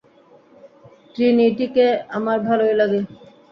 ট্রিনিটিকে 1.11 1.85
আমার 2.17 2.37
ভালোই 2.47 2.73
লাগে। 2.79 2.99